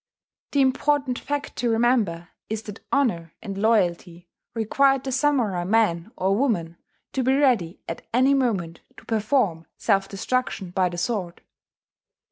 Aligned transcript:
The 0.53 0.61
important 0.61 1.19
fact 1.19 1.55
to 1.57 1.69
remember 1.69 2.29
is 2.49 2.63
that 2.63 2.79
honour 2.91 3.33
and 3.39 3.55
loyalty 3.55 4.29
required 4.55 5.03
the 5.03 5.11
samurai 5.11 5.63
man 5.63 6.11
or 6.17 6.35
woman 6.35 6.77
to 7.13 7.21
be 7.21 7.35
ready 7.37 7.81
at 7.87 8.07
any 8.11 8.33
moment 8.33 8.81
to 8.97 9.05
perform 9.05 9.67
self 9.77 10.07
destruction 10.09 10.71
by 10.71 10.89
the 10.89 10.97
sword. 10.97 11.43